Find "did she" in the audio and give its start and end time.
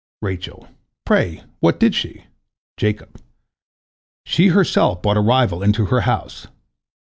1.79-2.23